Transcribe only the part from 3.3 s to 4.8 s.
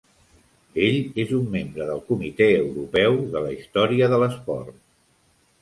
de la Història de l'Esport.